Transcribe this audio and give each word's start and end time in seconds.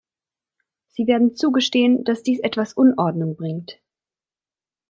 Sie 0.87 1.05
werden 1.05 1.35
zugestehen, 1.35 2.03
dass 2.03 2.23
dies 2.23 2.39
etwas 2.39 2.73
Unordnung 2.73 3.35
bringt. 3.35 3.79